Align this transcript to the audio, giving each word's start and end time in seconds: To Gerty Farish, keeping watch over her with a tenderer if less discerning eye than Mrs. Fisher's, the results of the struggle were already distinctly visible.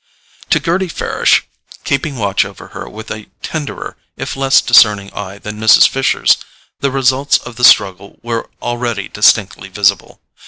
To 0.49 0.59
Gerty 0.59 0.87
Farish, 0.89 1.43
keeping 1.83 2.15
watch 2.17 2.43
over 2.43 2.69
her 2.69 2.89
with 2.89 3.11
a 3.11 3.27
tenderer 3.43 3.97
if 4.17 4.35
less 4.35 4.59
discerning 4.59 5.13
eye 5.13 5.37
than 5.37 5.59
Mrs. 5.59 5.87
Fisher's, 5.87 6.37
the 6.79 6.89
results 6.89 7.37
of 7.37 7.55
the 7.55 7.63
struggle 7.63 8.17
were 8.23 8.49
already 8.63 9.09
distinctly 9.09 9.69
visible. 9.69 10.19